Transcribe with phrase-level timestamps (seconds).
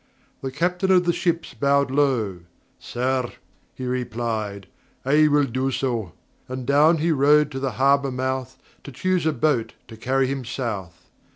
[0.41, 2.39] The Captain of the Ships bowed low.
[2.79, 3.33] "Sir,"
[3.75, 4.65] he replied,
[5.05, 6.13] "I will do so."
[6.47, 10.43] And down he rode to the harbour mouth, To choose a boat to carry him
[10.43, 11.05] South.